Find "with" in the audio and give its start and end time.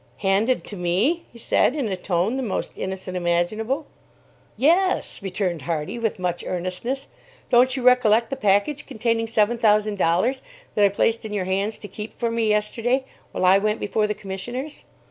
5.99-6.17